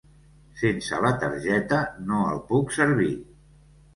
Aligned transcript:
Sense 0.61 1.01
la 1.03 1.09
targeta 1.23 1.81
no 2.07 2.21
el 2.31 2.41
puc 2.53 2.75
servir. 2.79 3.13